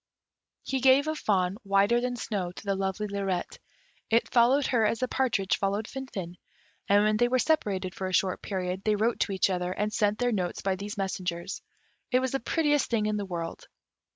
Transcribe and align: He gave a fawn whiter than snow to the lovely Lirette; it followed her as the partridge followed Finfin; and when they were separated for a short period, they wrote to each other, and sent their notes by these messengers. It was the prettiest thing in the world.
He 0.63 0.79
gave 0.79 1.07
a 1.07 1.13
fawn 1.13 1.57
whiter 1.61 2.01
than 2.01 2.15
snow 2.15 2.51
to 2.51 2.65
the 2.65 2.73
lovely 2.73 3.05
Lirette; 3.07 3.59
it 4.09 4.31
followed 4.31 4.65
her 4.65 4.83
as 4.83 4.97
the 4.97 5.07
partridge 5.07 5.59
followed 5.59 5.85
Finfin; 5.87 6.37
and 6.89 7.03
when 7.03 7.17
they 7.17 7.27
were 7.27 7.37
separated 7.37 7.93
for 7.93 8.07
a 8.07 8.11
short 8.13 8.41
period, 8.41 8.83
they 8.83 8.95
wrote 8.95 9.19
to 9.19 9.31
each 9.31 9.51
other, 9.51 9.71
and 9.71 9.93
sent 9.93 10.17
their 10.17 10.31
notes 10.31 10.63
by 10.63 10.75
these 10.75 10.97
messengers. 10.97 11.61
It 12.09 12.17
was 12.17 12.31
the 12.31 12.39
prettiest 12.39 12.89
thing 12.89 13.05
in 13.05 13.17
the 13.17 13.27
world. 13.27 13.67